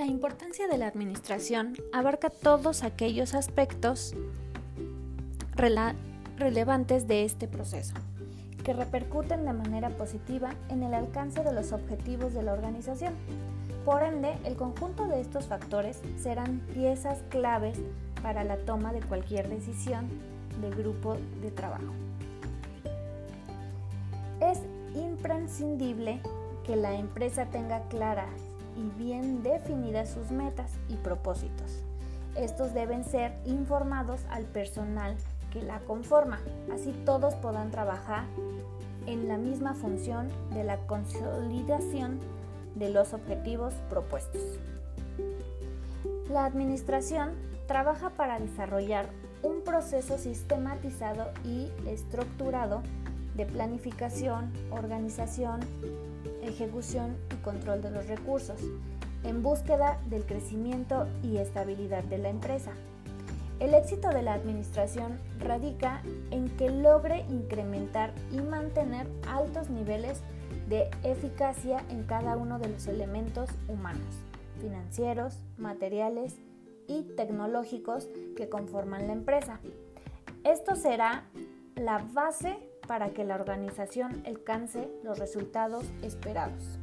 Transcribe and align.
importancia 0.00 0.66
de 0.68 0.78
la 0.78 0.86
administración 0.86 1.74
abarca 1.92 2.30
todos 2.30 2.82
aquellos 2.82 3.34
aspectos 3.34 4.14
relevantes 6.38 7.06
de 7.06 7.24
este 7.24 7.46
proceso, 7.46 7.94
que 8.64 8.72
repercuten 8.72 9.44
de 9.44 9.52
manera 9.52 9.90
positiva 9.90 10.54
en 10.70 10.82
el 10.82 10.94
alcance 10.94 11.44
de 11.44 11.52
los 11.52 11.72
objetivos 11.72 12.32
de 12.32 12.42
la 12.42 12.54
organización. 12.54 13.14
Por 13.84 14.02
ende, 14.02 14.32
el 14.44 14.56
conjunto 14.56 15.06
de 15.08 15.20
estos 15.20 15.46
factores 15.46 16.00
serán 16.20 16.60
piezas 16.72 17.18
claves 17.28 17.78
para 18.22 18.44
la 18.44 18.56
toma 18.56 18.92
de 18.92 19.00
cualquier 19.00 19.48
decisión 19.48 20.08
de 20.60 20.70
grupo 20.70 21.16
de 21.42 21.50
trabajo. 21.50 21.92
Es 24.40 24.58
imprescindible 24.94 26.20
que 26.64 26.76
la 26.76 26.94
empresa 26.94 27.46
tenga 27.46 27.82
claras 27.88 28.51
y 28.76 29.02
bien 29.02 29.42
definidas 29.42 30.10
sus 30.10 30.30
metas 30.30 30.72
y 30.88 30.96
propósitos. 30.96 31.82
Estos 32.36 32.72
deben 32.72 33.04
ser 33.04 33.32
informados 33.44 34.20
al 34.30 34.44
personal 34.44 35.16
que 35.52 35.62
la 35.62 35.80
conforma, 35.80 36.40
así 36.72 36.92
todos 37.04 37.34
puedan 37.36 37.70
trabajar 37.70 38.24
en 39.06 39.28
la 39.28 39.36
misma 39.36 39.74
función 39.74 40.28
de 40.54 40.64
la 40.64 40.78
consolidación 40.86 42.20
de 42.74 42.90
los 42.90 43.12
objetivos 43.12 43.74
propuestos. 43.90 44.40
La 46.30 46.46
administración 46.46 47.32
trabaja 47.66 48.10
para 48.10 48.38
desarrollar 48.38 49.06
un 49.42 49.62
proceso 49.62 50.18
sistematizado 50.18 51.30
y 51.44 51.68
estructurado 51.86 52.82
de 53.34 53.46
planificación, 53.46 54.52
organización, 54.70 55.60
ejecución 56.42 57.16
y 57.32 57.36
control 57.36 57.82
de 57.82 57.90
los 57.90 58.06
recursos, 58.06 58.60
en 59.24 59.42
búsqueda 59.42 60.00
del 60.08 60.24
crecimiento 60.24 61.06
y 61.22 61.38
estabilidad 61.38 62.04
de 62.04 62.18
la 62.18 62.28
empresa. 62.28 62.72
El 63.60 63.74
éxito 63.74 64.08
de 64.08 64.22
la 64.22 64.34
administración 64.34 65.20
radica 65.38 66.02
en 66.32 66.48
que 66.56 66.68
logre 66.70 67.24
incrementar 67.28 68.12
y 68.32 68.40
mantener 68.40 69.06
altos 69.28 69.70
niveles 69.70 70.20
de 70.68 70.90
eficacia 71.04 71.84
en 71.88 72.02
cada 72.04 72.36
uno 72.36 72.58
de 72.58 72.68
los 72.68 72.88
elementos 72.88 73.50
humanos, 73.68 74.14
financieros, 74.60 75.38
materiales 75.58 76.34
y 76.88 77.02
tecnológicos 77.16 78.08
que 78.36 78.48
conforman 78.48 79.06
la 79.06 79.12
empresa. 79.12 79.60
Esto 80.44 80.74
será 80.74 81.24
la 81.76 81.98
base 82.12 82.58
para 82.92 83.08
que 83.08 83.24
la 83.24 83.36
organización 83.36 84.22
alcance 84.26 84.86
los 85.02 85.18
resultados 85.18 85.86
esperados. 86.02 86.78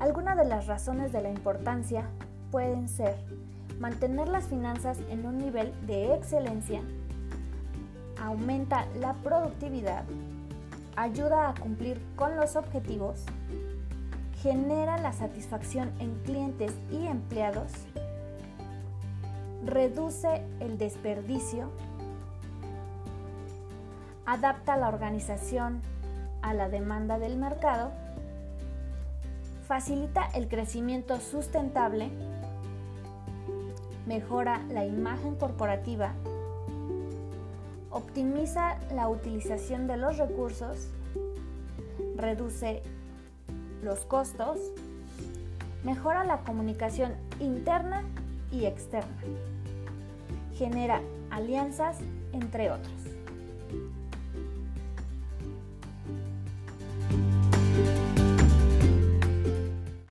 Algunas 0.00 0.38
de 0.38 0.46
las 0.46 0.66
razones 0.68 1.12
de 1.12 1.20
la 1.20 1.28
importancia 1.28 2.08
pueden 2.50 2.88
ser 2.88 3.14
mantener 3.78 4.26
las 4.26 4.48
finanzas 4.48 5.00
en 5.10 5.26
un 5.26 5.36
nivel 5.36 5.74
de 5.86 6.14
excelencia, 6.14 6.80
aumenta 8.18 8.86
la 8.98 9.12
productividad, 9.12 10.04
ayuda 10.96 11.50
a 11.50 11.54
cumplir 11.60 12.00
con 12.16 12.34
los 12.38 12.56
objetivos, 12.56 13.22
genera 14.40 14.96
la 14.96 15.12
satisfacción 15.12 15.92
en 15.98 16.14
clientes 16.22 16.72
y 16.90 17.06
empleados, 17.06 17.70
reduce 19.66 20.42
el 20.60 20.78
desperdicio, 20.78 21.70
adapta 24.26 24.76
la 24.76 24.88
organización 24.88 25.80
a 26.42 26.54
la 26.54 26.68
demanda 26.68 27.18
del 27.18 27.36
mercado, 27.36 27.92
facilita 29.66 30.26
el 30.34 30.48
crecimiento 30.48 31.20
sustentable, 31.20 32.10
mejora 34.06 34.60
la 34.70 34.84
imagen 34.84 35.36
corporativa, 35.36 36.12
optimiza 37.90 38.76
la 38.94 39.08
utilización 39.08 39.86
de 39.86 39.96
los 39.96 40.18
recursos, 40.18 40.88
reduce 42.16 42.82
los 43.82 44.00
costos, 44.00 44.58
mejora 45.84 46.24
la 46.24 46.38
comunicación 46.38 47.14
interna 47.40 48.02
y 48.50 48.66
externa, 48.66 49.22
genera 50.54 51.00
alianzas, 51.30 51.98
entre 52.32 52.70
otros. 52.70 52.92